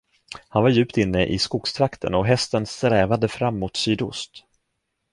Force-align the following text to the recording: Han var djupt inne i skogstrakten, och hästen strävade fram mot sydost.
Han 0.47 0.63
var 0.63 0.69
djupt 0.69 0.97
inne 0.97 1.25
i 1.25 1.39
skogstrakten, 1.39 2.13
och 2.13 2.25
hästen 2.25 2.65
strävade 2.65 3.27
fram 3.27 3.59
mot 3.59 3.75
sydost. 3.75 4.43